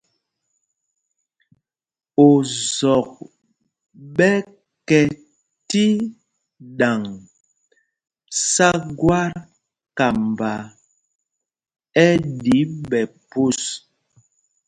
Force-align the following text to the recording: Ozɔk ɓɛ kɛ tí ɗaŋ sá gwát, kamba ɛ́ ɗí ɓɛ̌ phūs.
Ozɔk 2.27 3.09
ɓɛ 4.15 4.31
kɛ 4.87 4.99
tí 5.69 5.85
ɗaŋ 6.77 7.01
sá 8.51 8.69
gwát, 8.99 9.33
kamba 9.97 10.51
ɛ́ 12.05 12.11
ɗí 12.41 12.59
ɓɛ̌ 12.87 13.03
phūs. 13.29 13.61